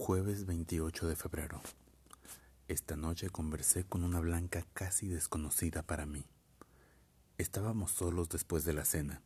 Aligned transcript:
Jueves 0.00 0.46
28 0.46 1.08
de 1.08 1.16
febrero. 1.16 1.60
Esta 2.68 2.96
noche 2.96 3.30
conversé 3.30 3.82
con 3.82 4.04
una 4.04 4.20
blanca 4.20 4.64
casi 4.72 5.08
desconocida 5.08 5.82
para 5.82 6.06
mí. 6.06 6.24
Estábamos 7.36 7.90
solos 7.90 8.28
después 8.28 8.64
de 8.64 8.74
la 8.74 8.84
cena. 8.84 9.22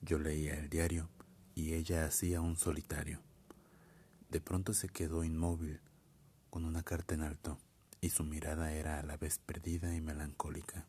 Yo 0.00 0.20
leía 0.20 0.54
el 0.54 0.70
diario 0.70 1.10
y 1.56 1.74
ella 1.74 2.06
hacía 2.06 2.40
un 2.40 2.56
solitario. 2.56 3.20
De 4.30 4.40
pronto 4.40 4.72
se 4.72 4.88
quedó 4.88 5.24
inmóvil, 5.24 5.80
con 6.48 6.64
una 6.64 6.84
carta 6.84 7.14
en 7.14 7.22
alto, 7.22 7.58
y 8.00 8.10
su 8.10 8.22
mirada 8.22 8.72
era 8.72 9.00
a 9.00 9.02
la 9.02 9.16
vez 9.16 9.38
perdida 9.40 9.96
y 9.96 10.00
melancólica. 10.00 10.86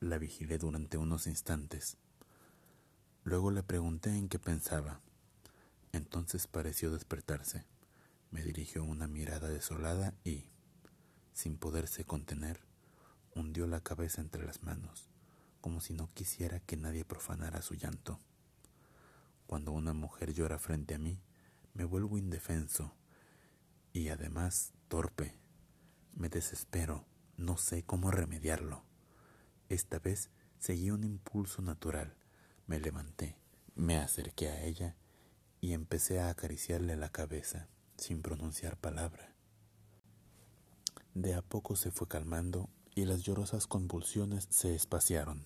La 0.00 0.18
vigilé 0.18 0.58
durante 0.58 0.98
unos 0.98 1.28
instantes. 1.28 1.98
Luego 3.22 3.52
le 3.52 3.62
pregunté 3.62 4.10
en 4.10 4.28
qué 4.28 4.40
pensaba. 4.40 5.00
Entonces 5.92 6.46
pareció 6.46 6.90
despertarse. 6.90 7.64
Me 8.30 8.42
dirigió 8.42 8.84
una 8.84 9.08
mirada 9.08 9.48
desolada 9.48 10.14
y, 10.24 10.44
sin 11.32 11.56
poderse 11.56 12.04
contener, 12.04 12.60
hundió 13.34 13.66
la 13.66 13.80
cabeza 13.80 14.20
entre 14.20 14.44
las 14.44 14.62
manos, 14.62 15.10
como 15.60 15.80
si 15.80 15.94
no 15.94 16.08
quisiera 16.14 16.60
que 16.60 16.76
nadie 16.76 17.04
profanara 17.04 17.62
su 17.62 17.74
llanto. 17.74 18.20
Cuando 19.46 19.72
una 19.72 19.92
mujer 19.92 20.32
llora 20.32 20.58
frente 20.58 20.94
a 20.94 20.98
mí, 20.98 21.20
me 21.74 21.84
vuelvo 21.84 22.18
indefenso 22.18 22.94
y 23.92 24.08
además 24.08 24.72
torpe. 24.88 25.34
Me 26.14 26.28
desespero, 26.28 27.04
no 27.36 27.56
sé 27.56 27.82
cómo 27.82 28.12
remediarlo. 28.12 28.84
Esta 29.68 29.98
vez 29.98 30.30
seguí 30.58 30.90
un 30.90 31.02
impulso 31.02 31.62
natural. 31.62 32.14
Me 32.66 32.78
levanté, 32.78 33.36
me 33.74 33.98
acerqué 33.98 34.50
a 34.50 34.62
ella 34.62 34.96
y 35.60 35.72
empecé 35.72 36.20
a 36.20 36.30
acariciarle 36.30 36.96
la 36.96 37.10
cabeza 37.10 37.68
sin 37.96 38.22
pronunciar 38.22 38.76
palabra. 38.76 39.34
De 41.14 41.34
a 41.34 41.42
poco 41.42 41.76
se 41.76 41.90
fue 41.90 42.08
calmando 42.08 42.70
y 42.94 43.04
las 43.04 43.22
llorosas 43.22 43.66
convulsiones 43.66 44.46
se 44.50 44.74
espaciaron. 44.74 45.44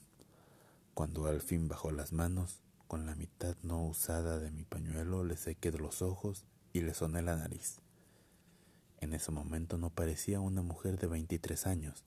Cuando 0.95 1.27
al 1.27 1.41
fin 1.41 1.69
bajó 1.69 1.91
las 1.91 2.13
manos, 2.13 2.63
con 2.87 3.07
la 3.07 3.15
mitad 3.17 3.57
no 3.63 3.85
usada 3.85 4.39
de 4.39 4.51
mi 4.51 4.65
pañuelo 4.65 5.25
le 5.25 5.37
sequé 5.37 5.73
los 5.73 6.03
ojos 6.03 6.47
y 6.73 6.83
le 6.83 6.95
soné 6.95 7.23
la 7.23 7.37
nariz. 7.37 7.81
En 9.01 9.13
ese 9.13 9.33
momento 9.33 9.79
no 9.79 9.91
parecía 9.91 10.41
una 10.41 10.63
mujer 10.63 10.99
de 10.99 11.09
veintitrés 11.09 11.67
años, 11.67 12.05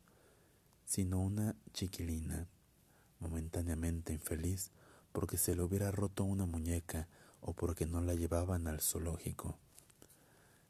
sino 0.85 1.19
una 1.19 1.55
chiquilina, 1.73 2.47
momentáneamente 3.19 4.13
infeliz 4.13 4.71
porque 5.11 5.37
se 5.37 5.55
le 5.55 5.63
hubiera 5.63 5.91
roto 5.91 6.23
una 6.23 6.45
muñeca 6.45 7.07
o 7.41 7.53
porque 7.53 7.85
no 7.85 8.01
la 8.01 8.13
llevaban 8.13 8.67
al 8.67 8.81
zoológico. 8.81 9.57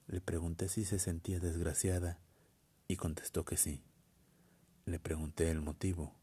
Le 0.08 0.22
pregunté 0.22 0.70
si 0.70 0.86
se 0.86 1.00
sentía 1.00 1.40
desgraciada 1.40 2.20
y 2.88 2.96
contestó 2.96 3.46
que 3.46 3.58
sí. 3.58 3.82
Le 4.86 5.00
pregunté 5.00 5.52
el 5.52 5.62
motivo 5.62 6.14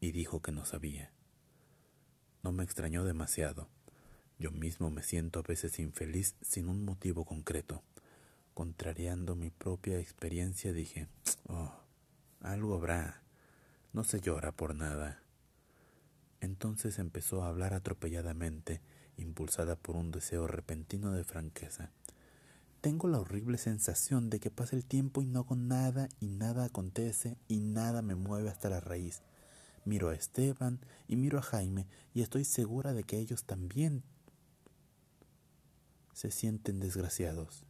y 0.00 0.12
dijo 0.12 0.40
que 0.40 0.52
no 0.52 0.64
sabía. 0.64 1.12
No 2.42 2.52
me 2.52 2.64
extrañó 2.64 3.04
demasiado. 3.04 3.68
Yo 4.38 4.50
mismo 4.50 4.90
me 4.90 5.02
siento 5.02 5.40
a 5.40 5.42
veces 5.42 5.78
infeliz 5.78 6.34
sin 6.40 6.68
un 6.68 6.84
motivo 6.84 7.24
concreto. 7.24 7.82
Contrariando 8.54 9.34
mi 9.34 9.50
propia 9.50 9.98
experiencia 9.98 10.72
dije, 10.72 11.08
oh, 11.48 11.74
algo 12.40 12.74
habrá. 12.74 13.22
No 13.92 14.04
se 14.04 14.20
llora 14.20 14.52
por 14.52 14.74
nada. 14.74 15.22
Entonces 16.40 16.98
empezó 16.98 17.42
a 17.42 17.48
hablar 17.48 17.74
atropelladamente 17.74 18.80
impulsada 19.16 19.76
por 19.76 19.96
un 19.96 20.10
deseo 20.10 20.46
repentino 20.46 21.12
de 21.12 21.24
franqueza. 21.24 21.90
Tengo 22.80 23.08
la 23.08 23.18
horrible 23.18 23.58
sensación 23.58 24.30
de 24.30 24.38
que 24.38 24.50
pasa 24.50 24.76
el 24.76 24.84
tiempo 24.84 25.22
y 25.22 25.26
no 25.26 25.40
hago 25.40 25.56
nada 25.56 26.08
y 26.20 26.28
nada 26.28 26.64
acontece 26.64 27.36
y 27.48 27.60
nada 27.60 28.02
me 28.02 28.14
mueve 28.14 28.48
hasta 28.48 28.68
la 28.68 28.80
raíz. 28.80 29.22
Miro 29.84 30.08
a 30.10 30.14
Esteban 30.14 30.80
y 31.08 31.16
miro 31.16 31.38
a 31.38 31.42
Jaime 31.42 31.86
y 32.14 32.22
estoy 32.22 32.44
segura 32.44 32.92
de 32.92 33.04
que 33.04 33.18
ellos 33.18 33.44
también 33.44 34.02
se 36.12 36.30
sienten 36.30 36.80
desgraciados. 36.80 37.64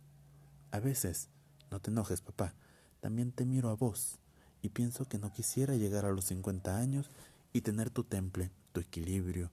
A 0.70 0.80
veces, 0.80 1.30
no 1.70 1.80
te 1.80 1.90
enojes, 1.90 2.20
papá, 2.20 2.54
también 3.00 3.32
te 3.32 3.44
miro 3.44 3.70
a 3.70 3.74
vos 3.74 4.18
y 4.62 4.70
pienso 4.70 5.06
que 5.06 5.18
no 5.18 5.32
quisiera 5.32 5.76
llegar 5.76 6.04
a 6.04 6.12
los 6.12 6.26
cincuenta 6.26 6.78
años 6.78 7.10
y 7.52 7.62
tener 7.62 7.90
tu 7.90 8.04
temple, 8.04 8.50
tu 8.72 8.80
equilibrio, 8.80 9.50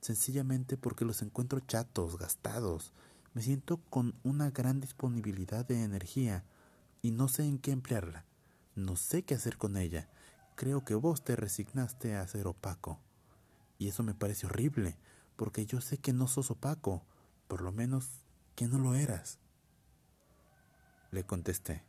sencillamente 0.00 0.76
porque 0.76 1.04
los 1.04 1.22
encuentro 1.22 1.60
chatos, 1.60 2.18
gastados. 2.18 2.92
Me 3.34 3.42
siento 3.42 3.78
con 3.90 4.14
una 4.22 4.50
gran 4.50 4.80
disponibilidad 4.80 5.64
de 5.66 5.82
energía 5.82 6.44
y 7.02 7.12
no 7.12 7.28
sé 7.28 7.44
en 7.44 7.58
qué 7.58 7.70
emplearla. 7.70 8.24
No 8.74 8.96
sé 8.96 9.22
qué 9.22 9.34
hacer 9.34 9.56
con 9.56 9.76
ella. 9.76 10.08
Creo 10.56 10.84
que 10.84 10.94
vos 10.94 11.22
te 11.22 11.36
resignaste 11.36 12.16
a 12.16 12.26
ser 12.26 12.46
opaco. 12.46 12.98
Y 13.78 13.88
eso 13.88 14.02
me 14.02 14.14
parece 14.14 14.46
horrible, 14.46 14.96
porque 15.36 15.64
yo 15.64 15.80
sé 15.80 15.98
que 15.98 16.12
no 16.12 16.26
sos 16.28 16.50
opaco, 16.50 17.02
por 17.48 17.62
lo 17.62 17.72
menos 17.72 18.08
que 18.54 18.68
no 18.68 18.78
lo 18.78 18.94
eras. 18.94 19.38
Le 21.10 21.24
contesté. 21.24 21.82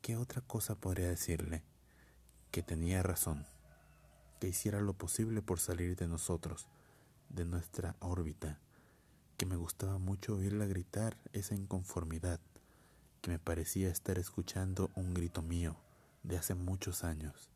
¿Qué 0.00 0.16
otra 0.16 0.40
cosa 0.40 0.76
podría 0.76 1.08
decirle? 1.08 1.62
Que 2.50 2.62
tenía 2.62 3.02
razón, 3.02 3.46
que 4.40 4.48
hiciera 4.48 4.80
lo 4.80 4.94
posible 4.94 5.42
por 5.42 5.60
salir 5.60 5.96
de 5.96 6.08
nosotros, 6.08 6.68
de 7.30 7.44
nuestra 7.44 7.96
órbita, 8.00 8.58
que 9.36 9.46
me 9.46 9.56
gustaba 9.56 9.98
mucho 9.98 10.36
oírla 10.36 10.66
gritar 10.66 11.16
esa 11.32 11.54
inconformidad, 11.54 12.40
que 13.22 13.30
me 13.30 13.38
parecía 13.38 13.88
estar 13.88 14.18
escuchando 14.18 14.90
un 14.94 15.14
grito 15.14 15.40
mío 15.40 15.76
de 16.22 16.36
hace 16.36 16.54
muchos 16.54 17.04
años. 17.04 17.48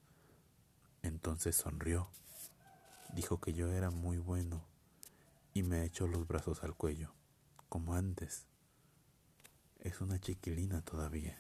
Entonces 1.03 1.57
sonrió, 1.57 2.09
dijo 3.15 3.41
que 3.41 3.53
yo 3.53 3.71
era 3.71 3.91
muy 3.91 4.19
bueno 4.19 4.65
y 5.53 5.63
me 5.63 5.85
echó 5.85 6.07
los 6.07 6.27
brazos 6.27 6.63
al 6.63 6.75
cuello, 6.75 7.13
como 7.69 7.95
antes. 7.95 8.47
Es 9.81 10.01
una 10.01 10.19
chiquilina 10.19 10.81
todavía. 10.83 11.39